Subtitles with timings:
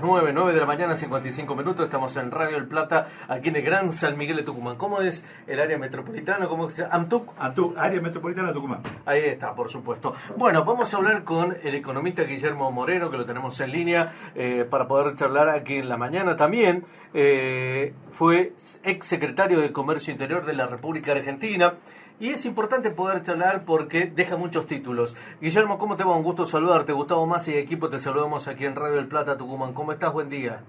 [0.00, 3.62] 9, 9 de la mañana, 55 minutos, estamos en Radio El Plata, aquí en el
[3.62, 4.78] Gran San Miguel de Tucumán.
[4.78, 6.48] ¿Cómo es el área metropolitana?
[6.48, 6.94] ¿Cómo se llama?
[6.94, 7.34] ¿Amtuc?
[7.38, 8.80] Amtuc, área metropolitana de Tucumán.
[9.04, 10.14] Ahí está, por supuesto.
[10.38, 14.66] Bueno, vamos a hablar con el economista Guillermo Moreno, que lo tenemos en línea, eh,
[14.68, 16.86] para poder charlar aquí en la mañana también.
[17.12, 18.54] Eh, fue
[18.84, 21.74] ex secretario de Comercio Interior de la República Argentina.
[22.22, 25.16] Y es importante poder charlar porque deja muchos títulos.
[25.40, 26.14] Guillermo, ¿cómo te va?
[26.14, 26.92] Un gusto saludarte.
[26.92, 29.72] Gustavo Más y equipo, te saludamos aquí en Radio El Plata, Tucumán.
[29.72, 30.12] ¿Cómo estás?
[30.12, 30.60] Buen día.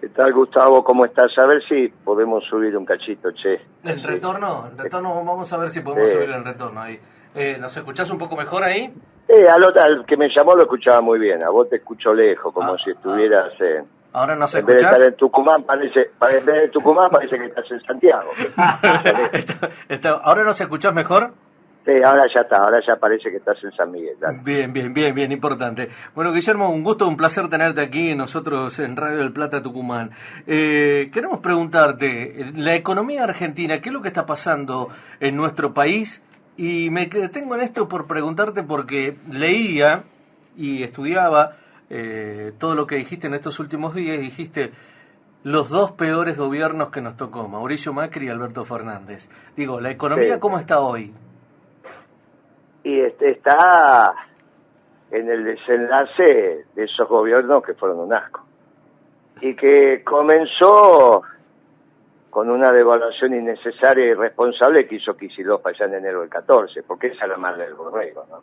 [0.00, 0.82] ¿Qué tal, Gustavo?
[0.82, 1.30] ¿Cómo estás?
[1.38, 3.60] A ver si podemos subir un cachito, che.
[3.84, 4.68] ¿El retorno?
[4.72, 6.98] El retorno, vamos a ver si podemos subir el retorno ahí.
[7.36, 8.92] Eh, ¿Nos escuchás un poco mejor ahí?
[9.28, 11.44] Eh, al, al que me llamó lo escuchaba muy bien.
[11.44, 13.84] A vos te escucho lejos, como Ah, si estuvieras en...
[14.12, 14.92] ¿Ahora de escuchás?
[14.94, 18.30] estar en Tucumán, parece, en vez de Tucumán parece que estás en Santiago.
[19.32, 21.32] Está- está- ¿Ahora nos escuchás mejor?
[21.84, 24.14] Sí, ahora ya está, ahora ya parece que estás en San Miguel.
[24.20, 24.40] dale.
[24.44, 25.88] Bien, bien, bien, bien, importante.
[26.14, 30.10] Bueno, Guillermo, un gusto, un placer tenerte aquí, nosotros en Radio del Plata, Tucumán.
[30.46, 34.88] Eh, queremos preguntarte, la economía argentina, ¿qué es lo que está pasando
[35.20, 36.22] en nuestro país?
[36.58, 40.02] Y me detengo en esto por preguntarte porque leía
[40.56, 41.52] y estudiaba
[41.90, 44.72] eh, todo lo que dijiste en estos últimos días dijiste
[45.44, 49.30] los dos peores gobiernos que nos tocó, Mauricio Macri y Alberto Fernández.
[49.56, 50.40] Digo, ¿la economía Sí.
[50.40, 51.14] cómo está hoy?
[52.82, 54.14] Y este, está
[55.10, 58.44] en el desenlace de esos gobiernos que fueron un asco.
[59.40, 61.22] Y que comenzó
[62.30, 67.08] con una devaluación innecesaria y irresponsable que hizo Kicillof allá en enero del 14, porque
[67.08, 68.42] esa es la madre del borrego, ¿no?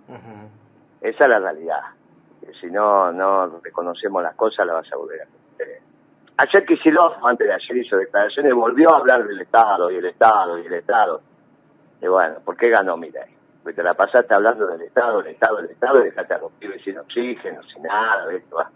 [1.01, 1.81] Esa es la realidad.
[2.59, 5.81] Si no no reconocemos las cosas, la vas a volver a cometer.
[6.37, 10.59] Ayer Kicillof, antes de ayer, hizo declaraciones, volvió a hablar del Estado, y el Estado,
[10.59, 11.21] y el Estado.
[12.01, 13.33] Y bueno, ¿por qué ganó Milei?
[13.63, 16.51] Porque te la pasaste hablando del Estado, el Estado, el Estado, y dejaste a los
[16.53, 18.27] pibes sin oxígeno, sin nada.
[18.55, 18.69] Va.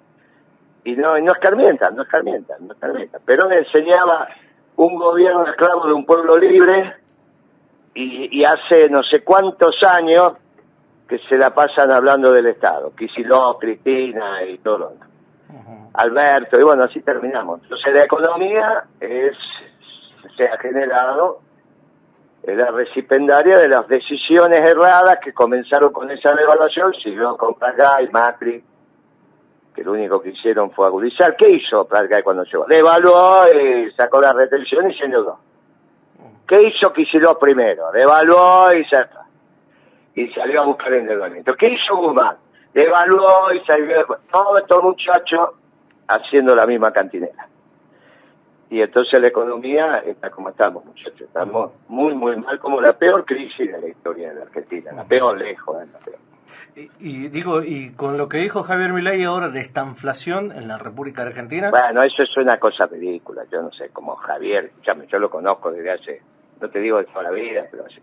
[0.86, 3.22] Y no, y no escarmientan, no escarmientan, no escarmientan.
[3.26, 4.30] Pero le enseñaba
[4.78, 6.95] un gobierno esclavo de un pueblo libre,
[7.94, 10.34] y hace no sé cuántos años
[11.09, 15.09] que se la pasan hablando del Estado, Kicillof, Cristina y todo lo demás.
[15.49, 15.89] Ujú.
[15.95, 17.61] Alberto, y bueno, así terminamos.
[17.64, 19.36] Entonces la economía es,
[20.37, 21.39] se ha generado
[22.43, 28.09] en la recipendaria de las decisiones erradas que comenzaron con esa devaluación, siguió con Pratgay,
[28.11, 28.64] Macri,
[29.73, 31.36] que lo único que hicieron fue agudizar.
[31.36, 32.65] ¿Qué hizo Pratgay cuando llegó?
[32.67, 35.39] Devaluó y sacó la retención y se endeudó.
[36.47, 37.91] ¿Qué hizo Kicillof primero?
[37.91, 39.26] Devaluó y está.
[40.20, 41.54] Y salió a buscar endeudamiento.
[41.54, 42.36] ¿Qué hizo Guzmán?
[42.74, 44.06] Devaluó y salió...
[44.30, 45.52] Todo estos muchachos
[46.10, 47.48] haciendo la misma cantinera.
[48.70, 51.22] Y entonces la economía está como estamos, muchachos.
[51.22, 54.92] Estamos muy, muy mal, como la peor crisis de la historia de la Argentina.
[54.92, 55.88] La peor lejos, ¿eh?
[55.94, 56.20] la peor.
[56.76, 60.68] Y, y digo, y con lo que dijo Javier Milei ahora de esta inflación en
[60.68, 63.46] la República Argentina, Bueno, eso es una cosa ridícula.
[63.50, 66.22] Yo no sé, como Javier, yo lo conozco desde hace,
[66.60, 68.02] no te digo de toda la vida, pero hace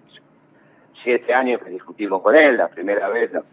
[1.06, 2.56] siete años que discutimos con él.
[2.56, 3.44] La primera vez ¿no?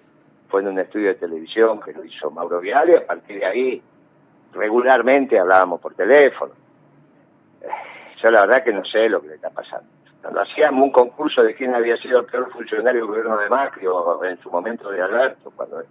[0.49, 2.97] fue en un estudio de televisión que lo hizo Mauro Viale.
[2.97, 3.81] A partir de ahí,
[4.53, 6.51] regularmente hablábamos por teléfono.
[7.61, 7.67] Eh,
[8.23, 9.87] Yo la verdad que no sé lo que le está pasando.
[10.19, 13.85] Cuando hacíamos un concurso de quién había sido el peor funcionario del gobierno de Macri
[13.85, 15.83] o en su momento de Alberto, cuando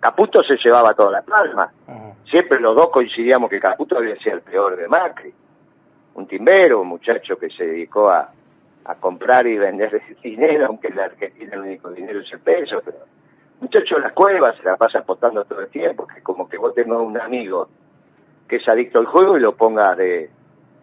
[0.00, 1.70] Caputo se llevaba toda la palma.
[2.24, 5.34] Siempre los dos coincidíamos que Caputo había sido el peor de Macri.
[6.14, 8.30] Un timbero, un muchacho que se dedicó a,
[8.84, 12.80] a comprar y vender dinero, aunque en la Argentina el único dinero es el peso,
[12.84, 12.98] pero
[13.60, 17.00] muchacho las cuevas se la pasa apostando todo el tiempo, que como que vos tengas
[17.00, 17.68] un amigo
[18.48, 20.30] que es adicto al juego y lo pongas de,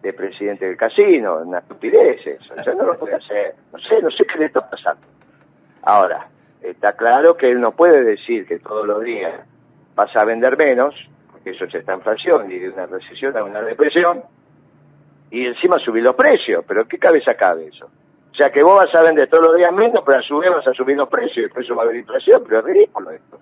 [0.02, 2.54] de presidente del casino, una estupidez eso.
[2.64, 3.54] Yo no lo puede hacer.
[3.72, 5.06] No sé, no sé qué le está pasando.
[5.82, 6.28] Ahora,
[6.60, 9.32] está claro que él no puede decir que todos los días
[9.94, 10.94] vas a vender menos,
[11.30, 14.22] porque eso ya está inflación y de una recesión a una depresión,
[15.32, 16.62] y encima subir los precios.
[16.68, 17.86] Pero ¿qué cabeza cabe eso?
[17.86, 20.50] O sea, que vos vas a vender todos los días menos, pero a su vez
[20.50, 23.10] vas a subir los precios y por eso va a haber inflación, pero es ridículo
[23.10, 23.38] esto.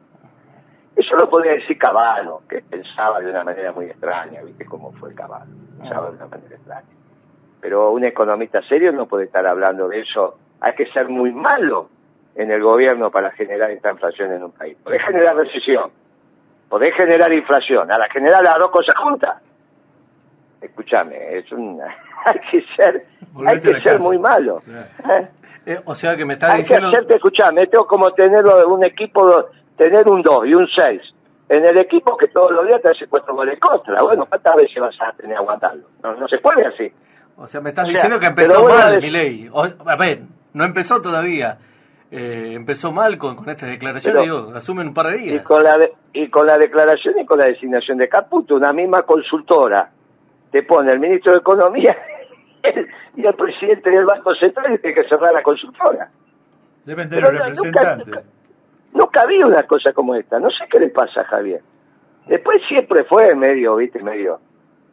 [0.96, 5.14] Eso lo podría decir Caballo, que pensaba de una manera muy extraña, ¿viste cómo fue
[5.14, 5.50] Caballo?
[5.78, 6.88] Pensaba de una manera extraña.
[7.60, 10.38] Pero un economista serio no puede estar hablando de eso.
[10.60, 11.88] Hay que ser muy malo
[12.34, 14.76] en el gobierno para generar esta inflación en un país.
[14.82, 15.90] Podés generar recesión,
[16.68, 17.90] podés generar inflación.
[17.90, 19.49] Ahora, generar las dos cosas juntas.
[20.60, 21.80] Escúchame, es un...
[22.26, 23.98] hay que ser, hay Volvete que ser casa.
[23.98, 24.56] muy malo.
[24.68, 25.28] ¿eh?
[25.66, 26.88] Eh, o sea que me estás Hay que diciendo...
[26.88, 29.46] hacerte, escuchame, esto es como tener un equipo,
[29.76, 31.00] tener un 2 y un 6.
[31.48, 34.00] En el equipo que todos los días te hace cuatro goles contra.
[34.02, 35.82] Bueno, ¿cuántas veces vas a tener que aguantarlo?
[36.02, 36.92] No, no se puede así.
[37.36, 39.48] O sea, me estás O sea, diciendo que empezó a mal, decir- Milei.
[39.52, 40.20] O- a ver,
[40.52, 41.58] no empezó todavía.
[42.12, 45.42] Eh, empezó mal con, con estas declaraciones, digo, asumen un par de Y días.
[45.42, 49.02] con la de- y con la declaración y con la designación de Caputo, una misma
[49.02, 49.90] consultora
[50.50, 51.96] te pone el ministro de Economía
[53.16, 56.10] y el presidente del Banco Central y tiene que cerrar la consultora.
[56.84, 58.06] Deben tener Pero no, representantes.
[58.08, 58.22] Nunca,
[58.92, 60.38] nunca había una cosa como esta.
[60.38, 61.62] No sé qué le pasa a Javier.
[62.26, 64.40] Después siempre fue medio, viste, medio.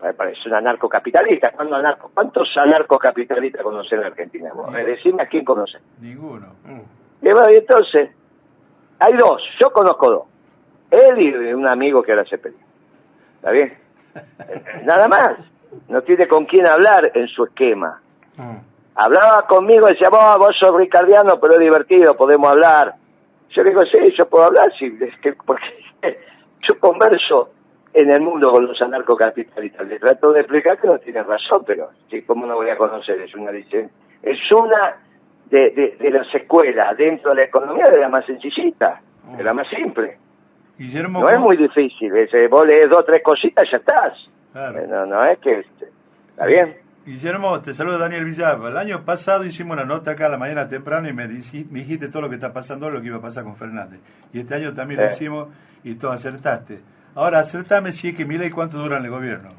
[0.02, 1.52] me Parece un anarcocapitalista.
[1.52, 2.12] ¿Cuándo anarco?
[2.14, 4.52] ¿Cuántos anarcocapitalistas conocen en Argentina?
[4.54, 4.74] Vos?
[4.74, 5.82] Decime a quién conocen.
[6.00, 6.48] Ninguno.
[6.66, 7.26] Mm.
[7.26, 8.10] Y bueno, y entonces,
[9.00, 9.42] hay dos.
[9.60, 10.24] Yo conozco dos.
[10.90, 12.60] Él y un amigo que ahora se peleó.
[13.36, 13.87] ¿Está bien?
[14.84, 15.32] Nada más.
[15.90, 18.00] No tiene con quién hablar en su esquema.
[18.38, 18.58] Mm.
[18.96, 22.96] Hablaba conmigo y decía, vos, vos sos ricardiano, pero es divertido, podemos hablar.
[23.50, 25.66] Yo le digo, sí, yo puedo hablar, sí, es que, porque
[26.62, 27.52] yo converso
[27.94, 29.88] en el mundo con los anarcocapitalistas.
[29.88, 33.22] Le trato de explicar que no tiene razón, pero sí, ¿cómo no voy a conocer?
[33.22, 34.98] Es una es una
[35.46, 39.02] de, de, de las escuelas dentro de la economía de la más sencillita,
[39.38, 40.18] de la más simple.
[40.78, 41.22] Guillermo.
[41.22, 44.14] No es ¿cómo- muy difícil, es, eh, vos lees dos tres cositas y ya estás.
[44.54, 44.80] Claro.
[44.80, 45.60] Eh, No, no es que...
[45.60, 45.90] este,
[46.30, 46.78] ¿Está bien?
[47.06, 48.70] Guillermo, te saluda Daniel Villalba.
[48.70, 51.34] El año pasado hicimos una nota acá a la mañana temprano y me, me
[51.80, 54.02] dijiste todo lo que está pasando, lo que iba a pasar con Fernández.
[54.34, 55.48] Y este año también lo hicimos
[55.86, 56.80] y tú acertaste.
[57.16, 59.50] Ahora, acertame si es que Milei cuánto dura en el gobierno.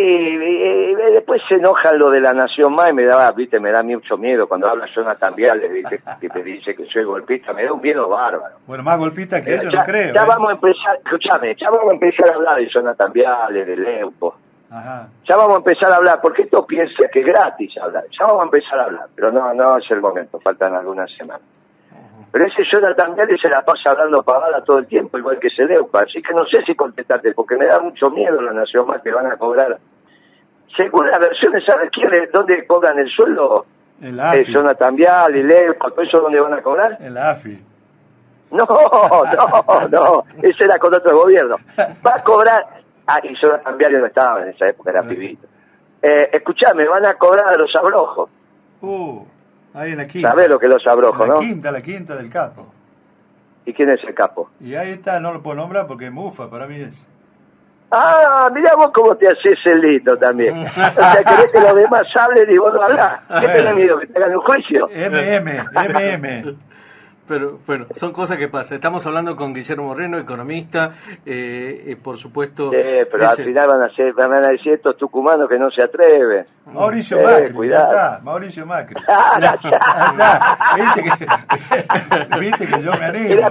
[0.00, 3.70] y- y después se enojan lo de la Nación Más y me da, viste, me
[3.72, 7.64] da mucho miedo cuando habla Jonathan Viales, viste, que te dice que soy golpista, me
[7.64, 8.56] da un miedo bárbaro.
[8.66, 10.14] Bueno, más golpista que Pero ellos, ya, no creo.
[10.14, 10.26] ya ¿eh?
[10.28, 14.36] vamos a empezar, escúchame, ya vamos a empezar a hablar de Jonathan Viales, de Leupo,
[14.70, 15.08] Ajá.
[15.28, 18.42] ya vamos a empezar a hablar, porque esto piensa que es gratis hablar, ya vamos
[18.42, 21.42] a empezar a hablar, pero no, no es el momento, faltan algunas semanas.
[22.30, 25.64] Pero ese Jonathan Viales se la pasa hablando pagada todo el tiempo, igual que ese
[25.64, 29.00] Leupa, así que no sé si contestarte, porque me da mucho miedo la Nación Más
[29.02, 29.78] que van a cobrar.
[30.76, 33.64] Según las versiones, ¿sabes quién es, dónde cobran el sueldo?
[34.00, 34.52] En la Eh, AFI.
[34.52, 36.98] Jonathan Viales, Leupa, todo eso dónde van a cobrar?
[37.00, 37.58] En la AFI.
[38.50, 41.56] No, no, no, ese era con otro gobierno.
[42.06, 42.64] Va a cobrar,
[43.06, 45.46] ah, y Jonathan Viales no estaba en esa época, era pibito.
[46.00, 48.30] Eh, escuchame, van a cobrar a los abrojos.
[48.80, 49.24] Uh,
[49.74, 50.30] ahí en la quinta.
[50.30, 51.40] ¿Sabés lo que es los abrojos, la no?
[51.40, 52.72] quinta, la quinta del capo.
[53.64, 54.50] ¿Y quién es el capo?
[54.60, 57.04] Y ahí está, no lo puedo nombrar porque es mufa, para mí es.
[57.90, 60.58] Ah, mirá vos cómo te haces el lindo también.
[60.66, 63.26] O sea, querés que los demás hablen y vos no hablás.
[63.40, 63.98] ¿Qué tenés miedo?
[63.98, 64.88] ¿Que te hagan un juicio?
[64.88, 66.56] MM, MM.
[67.28, 68.76] Pero bueno, son cosas que pasan.
[68.76, 70.92] Estamos hablando con Guillermo Moreno, economista,
[71.26, 72.70] eh, eh, por supuesto.
[72.70, 72.78] Sí,
[73.12, 76.46] pero al final van a, ser, van a decir estos tucumanos que no se atreven.
[76.72, 77.92] Mauricio Eh, Macri, cuidado.
[77.92, 78.96] ya está, Mauricio Macri.
[79.06, 80.58] Ah, ya Ahí está.
[80.76, 81.02] ¿Viste
[82.30, 83.48] que, viste que yo me animo?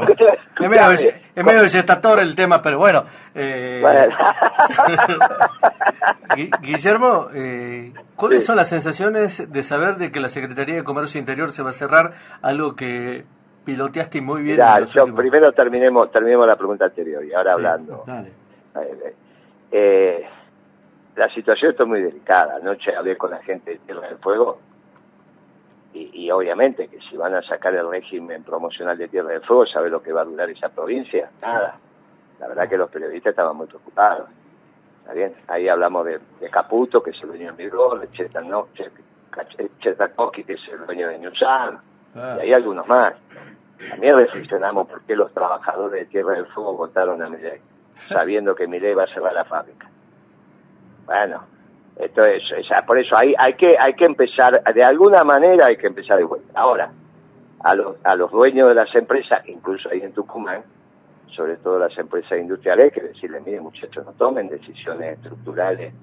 [0.59, 0.91] Es medio,
[1.35, 3.03] es medio gestator el tema, pero bueno.
[3.35, 4.15] eh, Bueno.
[6.61, 8.47] Guillermo, eh, ¿cuáles Sí.
[8.47, 11.73] son las sensaciones de saber de que la Secretaría de Comercio Interior se va a
[11.73, 12.11] cerrar?
[12.41, 13.25] Algo que
[13.67, 14.55] piloteaste muy bien.
[14.55, 18.03] Mirá, en los yo últimos- primero terminemos, terminemos la pregunta anterior y ahora hablando.
[18.07, 18.31] Dale.
[18.81, 19.15] Eh,
[19.71, 20.25] eh,
[21.17, 22.53] la situación está muy delicada.
[22.61, 24.59] Anoche hablé con la gente de Tierra del Fuego
[25.93, 29.65] y, y obviamente que si van a sacar el régimen promocional de Tierra del Fuego,
[29.65, 31.29] ¿sabe lo que va a durar esa provincia?
[31.41, 31.77] Nada.
[32.39, 34.29] La verdad que los periodistas estaban muy preocupados.
[35.01, 35.33] ¿Está bien?
[35.47, 40.43] Ahí hablamos de, de Caputo, que es el dueño de Mirgol, de Chetano- Chet- Chetakovsky,
[40.43, 41.79] que es el dueño de Newsan,
[42.15, 42.37] Ah.
[42.39, 43.13] y hay algunos más.
[43.89, 47.61] También reflexionamos por qué los trabajadores de Tierra del Fuego votaron a Milei,
[48.07, 49.87] sabiendo que Milei va a cerrar la fábrica.
[51.05, 51.43] Bueno,
[51.95, 52.43] esto es,
[52.85, 56.23] por eso hay, hay que hay que empezar, de alguna manera hay que empezar de
[56.23, 56.59] vuelta.
[56.59, 56.91] Ahora,
[57.59, 60.63] a los, a los dueños de las empresas, incluso ahí en Tucumán,
[61.35, 65.93] sobre todo las empresas industriales, hay que decirles, miren muchachos, no tomen decisiones estructurales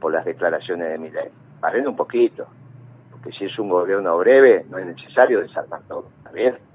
[0.00, 1.30] por las declaraciones de Milei.
[1.60, 2.46] Paren un poquito,
[3.10, 6.67] porque si es un gobierno breve, no es necesario desarmar todo, ¿está bien?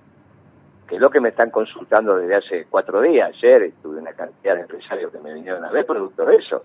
[0.87, 3.29] Que es lo que me están consultando desde hace cuatro días.
[3.29, 6.63] Ayer tuve una cantidad de empresarios que me vinieron a ver producto de eso.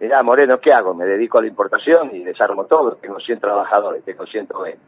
[0.00, 0.94] Mirá, Moreno, ¿qué hago?
[0.94, 2.96] Me dedico a la importación y desarmo todo.
[2.96, 4.78] Tengo 100 trabajadores, tengo 120.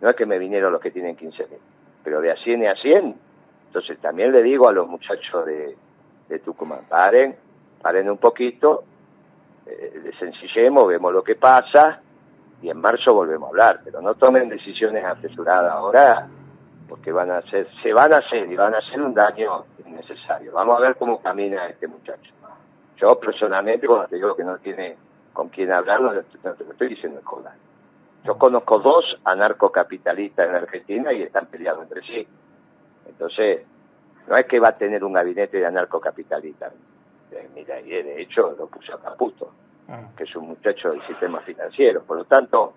[0.00, 1.58] No es que me vinieron los que tienen 15 mil,
[2.02, 3.14] pero de a 100 a 100.
[3.66, 5.76] Entonces también le digo a los muchachos de,
[6.28, 7.36] de Tucumán, paren,
[7.82, 8.84] paren un poquito,
[9.66, 12.00] eh, desencillemos, vemos lo que pasa
[12.62, 13.80] y en marzo volvemos a hablar.
[13.84, 16.26] Pero no tomen decisiones apresuradas ahora
[16.88, 20.52] porque van a hacer, se van a hacer y van a hacer un daño innecesario.
[20.52, 22.32] Vamos a ver cómo camina este muchacho.
[22.96, 24.96] Yo personalmente, cuando te digo que no tiene
[25.32, 26.22] con quién hablar, no, no
[26.54, 27.56] te lo estoy diciendo en joda.
[28.24, 32.26] Yo conozco dos anarcocapitalistas en Argentina y están peleados entre sí.
[33.06, 33.62] Entonces,
[34.26, 36.72] no es que va a tener un gabinete de anarcocapitalistas.
[37.32, 39.50] Eh, mira, y de hecho lo puso a Caputo,
[39.86, 40.16] Mm.
[40.16, 42.02] que es un muchacho del sistema financiero.
[42.04, 42.72] Por lo tanto,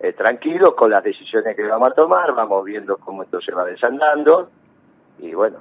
[0.00, 3.64] eh, tranquilos con las decisiones que vamos a tomar, vamos viendo cómo esto se va
[3.64, 4.50] desandando
[5.18, 5.58] y bueno,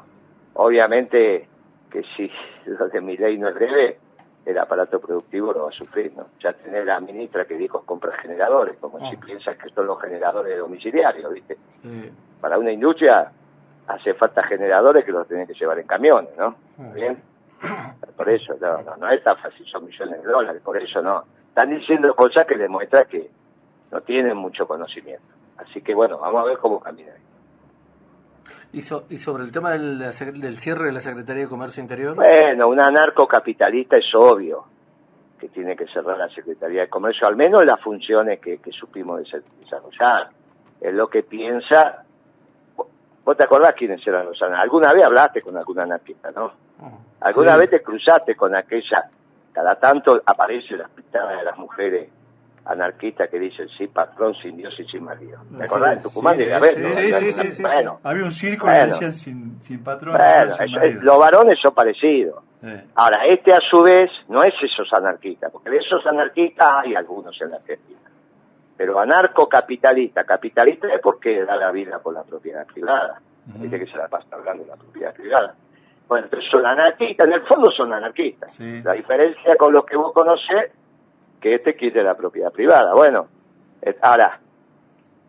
[0.54, 1.48] obviamente
[1.92, 2.32] que si
[2.66, 4.00] lo de mi ley no es breve,
[4.46, 6.28] el aparato productivo lo va a sufrir, ¿no?
[6.40, 9.20] Ya tener la ministra que dijo compra generadores, como si Ah.
[9.24, 11.58] piensas que son los generadores domiciliarios, ¿viste?
[12.42, 13.32] Para una industria
[13.88, 16.56] hace falta generadores que los tienen que llevar en camiones, ¿no?
[16.80, 17.22] ¿Está ¿Bien?
[18.16, 21.26] Por eso, no, no, no es tan fácil, son millones de dólares, por eso no.
[21.50, 23.30] Están diciendo cosas que demuestran que
[23.92, 25.24] no tienen mucho conocimiento.
[25.58, 27.12] Así que bueno, vamos a ver cómo camina.
[28.72, 32.16] ¿Y, so- y sobre el tema del, del cierre de la Secretaría de Comercio Interior?
[32.16, 34.66] Bueno, un anarcocapitalista es obvio
[35.40, 39.22] que tiene que cerrar la Secretaría de Comercio, al menos las funciones que, que supimos
[39.22, 40.30] desa- desarrollar.
[40.82, 42.04] Es lo que piensa.
[43.26, 44.64] ¿Vos te acordás quiénes eran los anarquistas?
[44.64, 46.52] ¿Alguna vez hablaste con algún anarquista, no?
[47.22, 47.60] ¿Alguna Sí.
[47.60, 49.10] vez te cruzaste con aquella?
[49.52, 52.10] Cada tanto aparece la pintada de las mujeres
[52.70, 55.40] anarquistas que dicen, sí, patrón, sin Dios y sin marido.
[55.58, 55.98] ¿Te acordás?
[55.98, 56.90] En Tucumán sí, debe haber, sí, ¿no?
[56.90, 58.86] sí, sí, sí, sí, Bueno, Había un Bueno.
[58.86, 61.02] que decían sin, sin patrón, bueno, sin eso- marido.
[61.02, 62.44] los varones son parecidos.
[62.64, 66.96] Eh, Ahora, este a su vez no es esos anarquistas, porque de esos anarquistas hay
[66.96, 68.00] algunos en la Argentina.
[68.78, 73.20] Pero anarcocapitalista, capitalista es porque da la vida por la propiedad privada.
[73.46, 75.56] Dice que se la pasa hablando de la propiedad privada.
[76.08, 78.54] Bueno, entonces son anarquistas, en el fondo son anarquistas.
[78.54, 78.82] Sí.
[78.84, 80.72] La diferencia con los que vos conocés,
[81.40, 82.94] que este quiere la propiedad privada.
[82.94, 83.28] Bueno,
[83.82, 84.40] eh, ahora,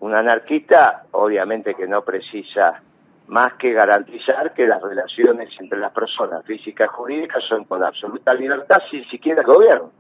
[0.01, 2.83] un anarquista obviamente que no precisa
[3.29, 8.35] más que garantizar que las relaciones entre las personas físicas y jurídicas son con absoluta
[8.35, 9.91] libertad sin siquiera el gobierno.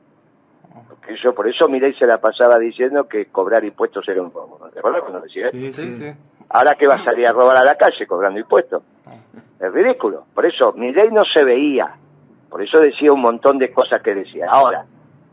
[0.88, 4.59] Porque yo, por eso Milei se la pasaba diciendo que cobrar impuestos era un robo.
[4.73, 6.12] ¿Te acuerdas cuando decía sí, Sí, sí.
[6.49, 8.83] Ahora que va a salir a robar a la calle cobrando impuestos.
[9.61, 10.25] Es ridículo.
[10.35, 11.95] Por eso, mi ley no se veía.
[12.49, 14.47] Por eso decía un montón de cosas que decía.
[14.50, 14.85] Ahora,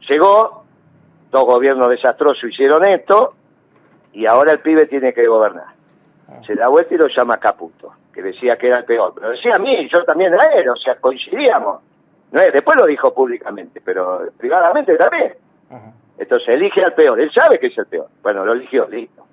[0.07, 0.65] llegó,
[1.29, 3.33] dos gobiernos desastrosos hicieron esto,
[4.13, 5.75] y ahora el pibe tiene que gobernar.
[6.45, 9.13] Se da vuelta y lo llama Caputo, que decía que era el peor.
[9.15, 11.81] Pero decía a mí, yo también a él, o sea, coincidíamos.
[12.31, 15.35] No es, después lo dijo públicamente, pero privadamente también.
[16.17, 18.07] Entonces elige al peor, él sabe que es el peor.
[18.21, 19.23] Bueno, lo eligió, listo.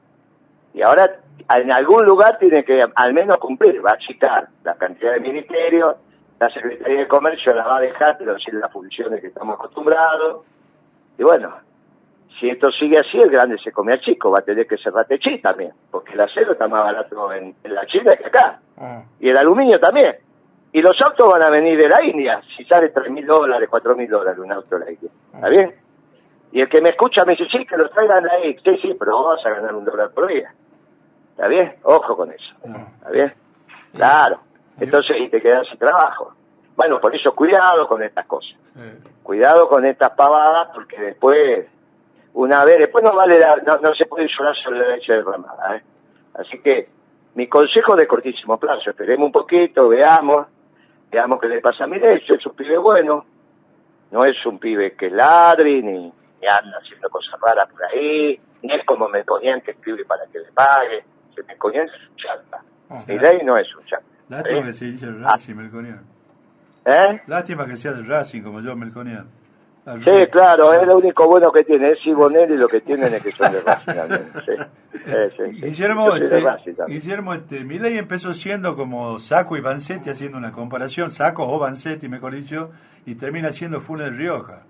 [0.75, 1.19] Y ahora
[1.57, 5.97] en algún lugar tiene que al menos cumplir, va a achicar la cantidad de ministerios,
[6.39, 10.45] la Secretaría de Comercio la va a dejar, pero sin las funciones que estamos acostumbrados.
[11.17, 11.55] Y bueno,
[12.41, 15.07] si esto sigue así, el grande se come al chico, va a tener que cerrar
[15.07, 19.05] Techí también, porque el acero está más barato en, en la China que acá, Ujú.
[19.21, 20.17] y el aluminio también.
[20.73, 23.95] Y los autos van a venir de la India, si sale tres mil dólares, cuatro
[23.95, 25.11] mil dólares un auto de la India.
[25.35, 25.75] ¿Está bien?
[26.51, 28.57] Y el que me escucha me dice, sí, que lo traigan ahí.
[28.65, 30.53] Sí, sí, pero vos vas a ganar un dólar por día.
[31.31, 31.77] ¿Está bien?
[31.83, 32.55] Ojo con eso.
[32.65, 33.33] ¿Está bien?
[33.93, 34.41] Claro.
[34.79, 36.33] Entonces, y te quedas sin trabajo.
[36.77, 38.57] Bueno, por eso cuidado con estas cosas.
[39.23, 41.67] Cuidado con estas pavadas, porque después,
[42.35, 45.77] una vez, después no vale la- no, no se puede llorar sobre la leche derramada.
[45.77, 45.83] ¿eh?
[46.35, 46.87] Así que,
[47.35, 50.47] mi consejo de cortísimo plazo, esperemos un poquito, veamos,
[51.11, 53.25] veamos qué le pasa a mi leche, es un pibe bueno,
[54.11, 58.73] no es un pibe que ladri, ni, ni anda haciendo cosas raras por ahí, ni
[58.73, 62.63] es como Melconian que escribe para que le pague, que Melconian es un chanta.
[63.09, 64.07] Mi ley no es un chanta.
[64.29, 64.63] Lástima ¿eh?
[64.65, 66.03] que se dice el Racing, Melconian.
[66.85, 67.23] ¿Eh?
[67.27, 69.27] Lástima que sea del Racing, como yo, Melconian.
[69.85, 73.23] Sí, claro, es lo único bueno que tiene, es Sibonelli y lo que tienen es
[73.23, 73.93] que son de Racing.
[74.47, 74.53] Sí,
[75.37, 75.61] Sí.
[75.61, 76.73] Guillermo, este, Racing.
[76.87, 77.59] Guillermo, este,
[77.99, 82.71] empezó siendo como Saco y Vanzetti haciendo una comparación, Saco o Vanzetti, mejor dicho,
[83.05, 84.63] y termina siendo Funes Rioja.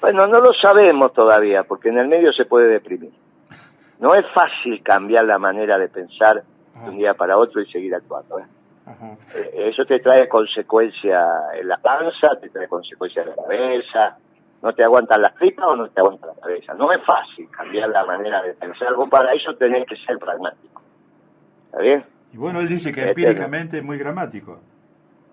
[0.00, 3.10] Bueno, no lo sabemos todavía, porque en el medio se puede deprimir.
[3.98, 6.44] No es fácil cambiar la manera de pensar
[6.84, 8.38] de un día para otro y seguir actuando.
[8.38, 8.44] ¿eh?
[9.34, 14.18] Eh, Eso te trae consecuencias en la panza, te trae consecuencias en la cabeza,
[14.62, 16.74] no te aguantan las tripas o no te aguanta la cabeza.
[16.74, 20.82] No es fácil cambiar la manera de pensar, vos para eso tenés que ser pragmático.
[21.66, 22.04] ¿Está bien?
[22.32, 24.60] Y bueno, él dice que Este, empíricamente es muy gramático.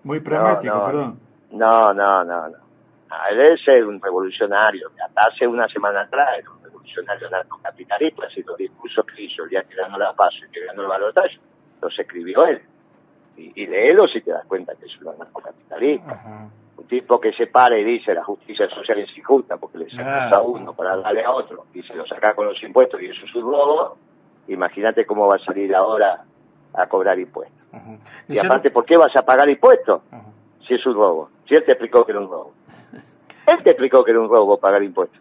[0.04, 1.20] Muy pragmático, no, perdón.
[1.50, 2.56] No, no, no, no.
[3.10, 4.90] Ah, Él es un revolucionario.
[5.04, 8.26] Hasta hace una semana atrás era un revolucionario narcocapitalista.
[8.26, 10.88] Así los discursos que hizo el día que ganó la paz y que ganó el
[10.88, 11.38] balotaje,
[11.80, 12.62] los escribió él.
[13.56, 16.12] Y, léelo si te das cuenta que es un narcocapitalista.
[16.12, 16.50] Ujú.
[16.82, 20.32] Un tipo que se para y dice la justicia social es injusta porque le sacas
[20.32, 20.36] Ah.
[20.36, 23.24] a uno para darle a otro y se lo saca con los impuestos y eso
[23.24, 23.96] es un robo.
[24.48, 26.22] Imagínate cómo va a salir ahora
[26.74, 27.56] a cobrar impuestos.
[28.28, 30.02] Y aparte, ¿por qué vas a pagar impuestos?
[30.68, 31.30] Si es un robo.
[31.48, 32.52] Si él te explicó que era un robo.
[33.46, 35.20] Él te explicó que era un robo pagar impuestos.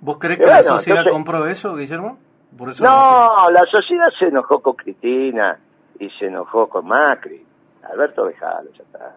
[0.00, 2.18] ¿Vos crees que la sociedad entonces- compró eso, Guillermo?
[2.56, 5.58] Por eso No, la sociedad se enojó con Cristina
[5.98, 7.44] y se enojó con Macri.
[7.82, 9.16] Alberto, dejalo, ya está.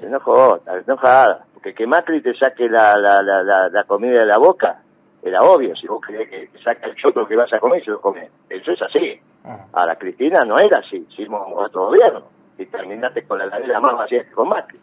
[0.00, 1.44] Se enojó, está enojada.
[1.54, 4.80] Porque que Macri te saque la, la, la, la, la comida de la boca,
[5.22, 5.74] era obvio.
[5.76, 8.30] Si vos creés que te saca el choclo que vas a comer, se lo comes.
[8.50, 9.20] Eso es así.
[9.44, 9.54] Ujú.
[9.72, 12.22] Ahora, Cristina no era así, hicimos otro gobierno.
[12.58, 14.78] y terminaste con la ladera más vacía que con Macri.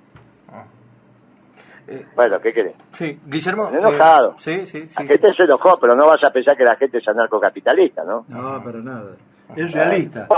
[1.88, 2.76] Eh, Bueno, ¿qué querés?
[2.92, 3.70] sí, Guillermo.
[3.70, 4.32] Me he enojado.
[4.32, 4.96] eh, sí, sí, sí.
[5.04, 8.24] La gente se enojó, pero no vas a pensar que la gente es anarcocapitalista, ¿no?
[8.30, 9.12] No, para nada.
[9.56, 10.28] Es realista.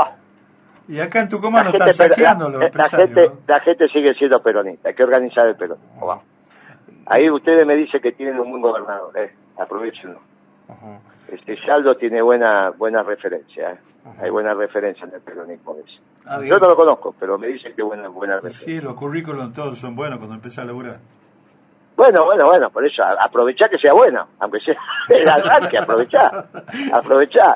[0.87, 3.07] Y acá en Tucumán la, no gente, están saqueando la- los la empresarios.
[3.09, 3.39] gente, ¿no?
[3.47, 6.21] la gente sigue siendo peronista, hay que organizar el peronismo.
[7.07, 10.19] Ahí ustedes me dicen que tienen un buen gobernador, eh, aprovechenlo.
[11.27, 13.77] Este Saldo tiene buena buena referencia, eh.
[14.21, 15.75] hay buena referencia en el peronismo.
[16.23, 16.39] Ah.
[16.43, 18.65] Yo no lo conozco, pero me dicen que buena buena referencia.
[18.65, 20.99] Sí, los currículos todos son buenos cuando empezás a laburar.
[21.95, 24.75] Bueno, bueno, bueno, por eso, aprovechá que sea bueno, aunque sea
[25.09, 26.45] el arranque, aprovechá,
[26.93, 27.55] aprovechá.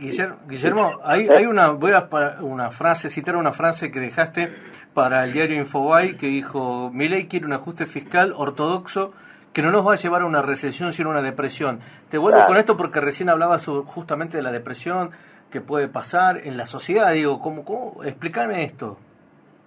[0.00, 2.08] Guillermo, Guillermo, hay, hay una, voy a
[2.40, 4.52] una frase, citar una frase que dejaste
[4.94, 9.12] para el diario Infobae que dijo, Milei quiere un ajuste fiscal ortodoxo
[9.52, 11.80] que no nos va a llevar a una recesión sino a una depresión.
[12.08, 12.48] Te vuelvo Claro.
[12.48, 15.10] con esto porque recién hablabas justamente de la depresión
[15.50, 17.12] que puede pasar en la sociedad.
[17.12, 18.02] Digo, ¿cómo, cómo?
[18.04, 18.96] Explícame esto.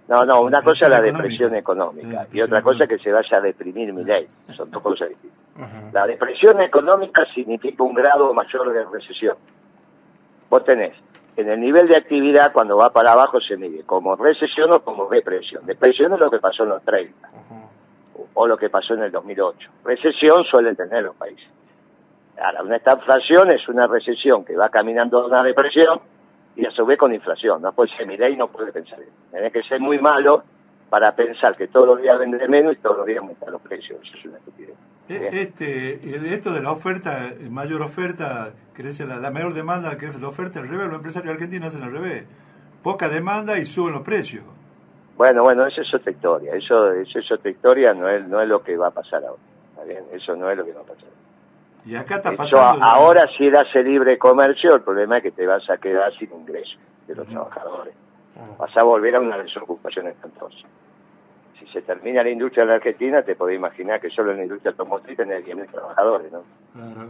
[0.08, 2.06] No, no, una cosa es la Depresión económica.
[2.08, 4.28] económica Sí, y otra cosa es que se vaya a deprimir mi ley.
[4.56, 5.94] Son dos cosas distintas.
[5.94, 9.38] La depresión económica significa un grado mayor de recesión.
[10.54, 10.94] Vos tenés,
[11.36, 15.10] en el nivel de actividad, cuando va para abajo se mide como recesión o como
[15.10, 15.66] depresión.
[15.66, 17.28] Depresión es lo que pasó en los 30
[18.36, 19.72] o lo que pasó en el 2008.
[19.84, 21.48] Recesión suelen tener los países.
[22.40, 26.00] Ahora, una inflación es una recesión que va caminando a una depresión
[26.56, 27.60] y a su vez con inflación.
[27.60, 29.00] No puede ser, ley no puede pensar.
[29.32, 30.44] Tenés que ser muy malo
[30.88, 34.00] para pensar que todos los días vende menos y todos los días aumentan los precios.
[34.04, 34.76] Eso es una estupidez.
[35.10, 35.30] Eh.
[35.34, 40.08] Este, eh, esto de la oferta, eh, mayor oferta, crece la, la mayor demanda, que
[40.08, 42.24] es la oferta al revés, los empresarios argentinos hacen al revés.
[42.82, 44.44] Poca demanda y suben los precios.
[45.18, 46.56] Bueno, bueno, esa es otra historia.
[46.56, 49.42] Eso, eso es otra historia, no es, no es lo que va a pasar ahora.
[49.72, 50.04] ¿Está bien?
[50.14, 51.10] Eso no es lo que va a pasar.
[51.86, 52.84] Y acá está pasando...
[52.84, 56.78] ahora si hace libre comercio, el problema es que te vas a quedar sin ingresos
[57.08, 57.94] de los trabajadores.
[58.58, 60.66] Vas a volver a una desocupación espantosa.
[61.60, 64.44] Si se termina la industria en la Argentina, te podés imaginar que solo en la
[64.44, 66.44] industria automotriz tenés 10.000 trabajadores, ¿no?
[66.74, 67.10] Claro.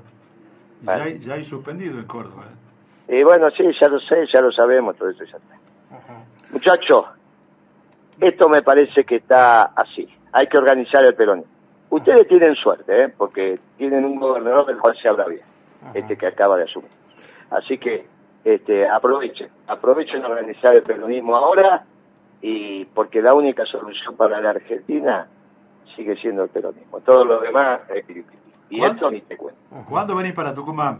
[0.82, 1.00] Y Vale.
[1.00, 2.46] ya, hay, ya hay suspendido en Córdoba.
[3.08, 3.20] ¿eh?
[3.20, 5.56] Y bueno, sí, ya lo sé, ya lo sabemos, todo eso ya está.
[6.52, 7.06] Muchachos,
[8.20, 10.08] esto me parece que está así.
[10.32, 11.52] Hay que organizar el peronismo.
[11.90, 13.10] Ustedes tienen suerte, ¿eh?
[13.10, 15.44] porque tienen un gobernador del cual se habla bien,
[15.94, 16.90] este que acaba de asumir.
[17.52, 18.06] Así que
[18.44, 21.86] este, aprovechen, aprovechen organizar el peronismo ahora,
[22.46, 25.26] y porque la única solución para la Argentina
[25.96, 27.00] sigue siendo el peronismo.
[27.00, 28.04] Todo lo demás es.
[28.70, 28.96] Y ¿Cuánto?
[28.96, 29.60] esto ni te cuento.
[29.88, 31.00] ¿Cuándo venís para Tucumán?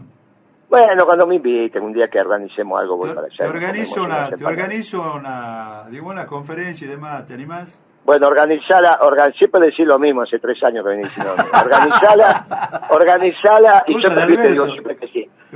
[0.70, 3.36] Bueno, cuando me inviten, un día que organicemos algo, voy Te, para allá.
[3.36, 7.78] te organizo una, te organizo una, digo, una conferencia y demás, ¿te animás?
[8.04, 11.12] Bueno, organizala, organ, siempre decís lo mismo, hace tres años que venís.
[11.18, 12.46] Organizala,
[12.90, 15.08] organizala, y yo también te digo siempre que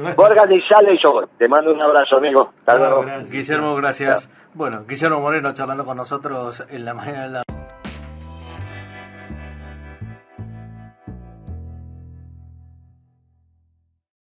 [0.07, 0.13] sí.
[0.17, 1.23] Vos organizala y yo.
[1.37, 2.53] Te mando un abrazo, amigo.
[2.61, 3.25] Hasta Chao, luego.
[3.31, 4.31] Guillermo, gracias.
[4.55, 7.43] Bueno, Guillermo Moreno charlando con nosotros en la mañana de la...